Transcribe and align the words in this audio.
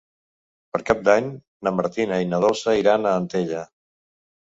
Per 0.75 0.79
Cap 0.85 1.03
d'Any 1.09 1.27
na 1.67 1.73
Martina 1.79 2.17
i 2.23 2.29
na 2.31 2.39
Dolça 2.45 2.75
iran 2.79 3.05
a 3.05 3.13
Antella. 3.19 3.61